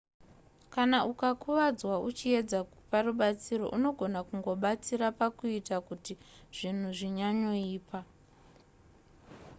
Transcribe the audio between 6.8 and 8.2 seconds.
zvinyanyoipa